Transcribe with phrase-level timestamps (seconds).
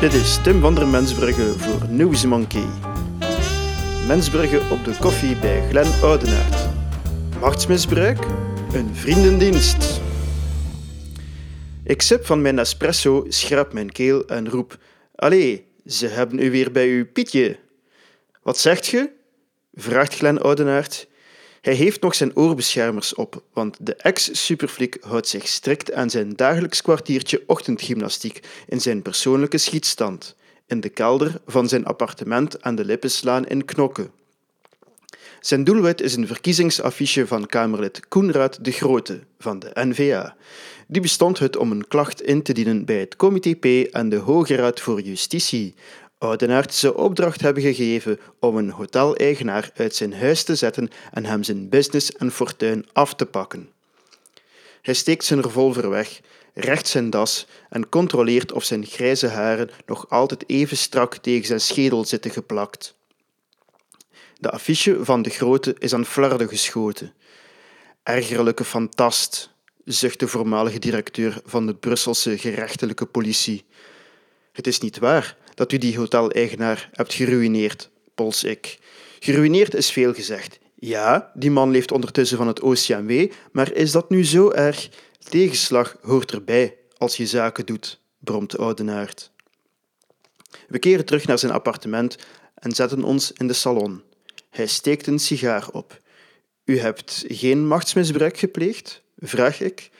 [0.00, 2.66] Dit is Tim van der Mensbrugge voor News Monkey.
[4.06, 6.68] Mensbrugge op de koffie bij Glen Oudenaard.
[7.40, 8.18] Machtsmisbruik?
[8.72, 10.00] Een vriendendienst.
[11.84, 14.78] Ik sip van mijn espresso, schrap mijn keel en roep:
[15.14, 17.58] Allee, ze hebben u weer bij uw Pietje.
[18.42, 19.10] Wat zegt ge?
[19.74, 21.08] vraagt Glen Oudenaard.
[21.60, 26.82] Hij heeft nog zijn oorbeschermers op, want de ex-superflik houdt zich strikt aan zijn dagelijks
[26.82, 30.36] kwartiertje ochtendgymnastiek in zijn persoonlijke schietstand,
[30.66, 34.10] in de kelder van zijn appartement aan de Lippenslaan in Knokke.
[35.40, 40.36] Zijn doelwit is een verkiezingsaffiche van Kamerlid Koenraad de Grote van de NVA.
[40.86, 44.16] Die bestond uit om een klacht in te dienen bij het Comité P en de
[44.16, 45.74] Hoge Raad voor Justitie,
[46.20, 51.42] Oudenaard zou opdracht hebben gegeven om een hoteleigenaar uit zijn huis te zetten en hem
[51.42, 53.70] zijn business en fortuin af te pakken.
[54.82, 56.20] Hij steekt zijn revolver weg,
[56.54, 61.60] recht zijn das en controleert of zijn grijze haren nog altijd even strak tegen zijn
[61.60, 62.94] schedel zitten geplakt.
[64.38, 67.12] De affiche van de grote is aan flarden geschoten.
[68.02, 69.50] Ergerlijke fantast,
[69.84, 73.64] zucht de voormalige directeur van de Brusselse gerechtelijke politie.
[74.52, 78.78] Het is niet waar dat u die hoteleigenaar hebt geruineerd, pols ik.
[79.18, 80.58] Geruineerd is veel gezegd.
[80.74, 84.88] Ja, die man leeft ondertussen van het OCMW, maar is dat nu zo erg?
[85.28, 89.32] Tegenslag hoort erbij als je zaken doet, bromt de oudenaard.
[90.68, 92.16] We keren terug naar zijn appartement
[92.54, 94.02] en zetten ons in de salon.
[94.50, 96.00] Hij steekt een sigaar op.
[96.64, 99.02] U hebt geen machtsmisbruik gepleegd?
[99.18, 99.90] vraag ik.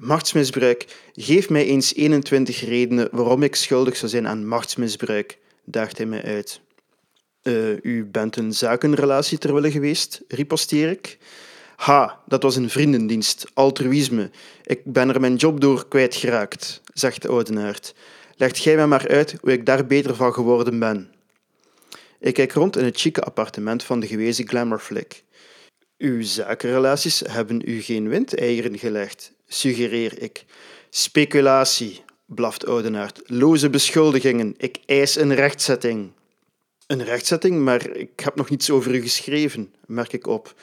[0.00, 0.86] Machtsmisbruik.
[1.14, 6.22] Geef mij eens 21 redenen waarom ik schuldig zou zijn aan machtsmisbruik, daagt hij mij
[6.22, 6.60] uit.
[7.42, 11.18] Uh, u bent een zakenrelatie terwille geweest, riposteer ik.
[11.76, 14.30] Ha, dat was een vriendendienst, altruïsme.
[14.64, 17.94] Ik ben er mijn job door kwijtgeraakt, zegt de oudenaard.
[18.36, 21.10] Legt gij mij maar uit hoe ik daar beter van geworden ben.
[22.20, 25.22] Ik kijk rond in het chique appartement van de gewezen glamourflik.
[25.98, 30.44] Uw zakenrelaties hebben u geen windeieren gelegd, suggereer ik.
[30.90, 33.20] Speculatie, blaft Oudenaard.
[33.26, 34.54] Loze beschuldigingen.
[34.56, 36.10] Ik eis een rechtzetting.
[36.86, 40.54] Een rechtzetting, maar ik heb nog niets over u geschreven, merk ik op.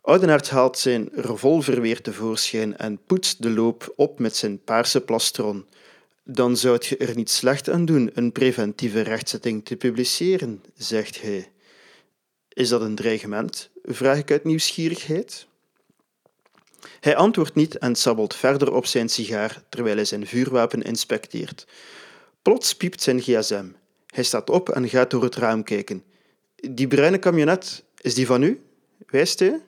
[0.00, 5.66] Oudenaard haalt zijn revolver weer tevoorschijn en poetst de loop op met zijn paarse plastron.
[6.24, 11.52] Dan zou je er niet slecht aan doen een preventieve rechtzetting te publiceren, zegt hij.
[12.48, 13.70] Is dat een dreigement?
[13.82, 15.46] vraag ik uit nieuwsgierigheid.
[17.00, 21.66] Hij antwoordt niet en sabbelt verder op zijn sigaar terwijl hij zijn vuurwapen inspecteert.
[22.42, 23.66] Plots piept zijn gsm.
[24.06, 26.04] Hij staat op en gaat door het raam kijken.
[26.70, 28.62] Die bruine camionet, is die van u?
[29.06, 29.60] Wijst hij?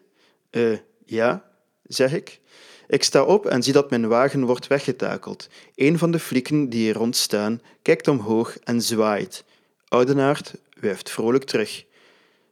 [0.50, 1.50] Uh, ja,
[1.82, 2.40] zeg ik.
[2.88, 5.48] Ik sta op en zie dat mijn wagen wordt weggetakeld.
[5.74, 9.44] Een van de flikken die er rond staan, kijkt omhoog en zwaait.
[9.88, 11.84] Oudenaard wuift vrolijk terug.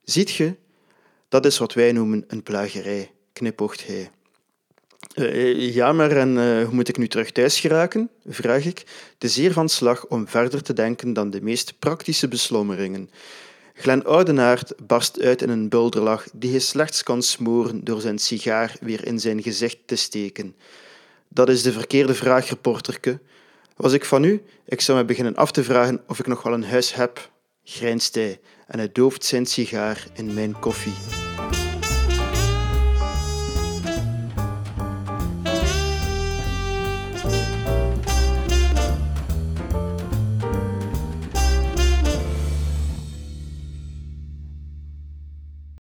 [0.05, 0.55] Ziet ge?
[1.29, 4.11] Dat is wat wij noemen een plagerij, knipoogt hij.
[5.15, 8.11] Uh, ja, maar en uh, hoe moet ik nu terug thuis geraken?
[8.27, 8.85] vraag ik,
[9.19, 13.11] te zeer van slag om verder te denken dan de meest praktische beslommeringen.
[13.75, 18.77] Glen Oudenaard barst uit in een bulderlach die hij slechts kan smoren door zijn sigaar
[18.81, 20.57] weer in zijn gezicht te steken.
[21.29, 23.21] Dat is de verkeerde vraag, reporterke.
[23.77, 26.53] Was ik van u, ik zou me beginnen af te vragen of ik nog wel
[26.53, 27.31] een huis heb,
[27.65, 30.95] grijnst hij en hij dooft zijn sigaar in mijn koffie.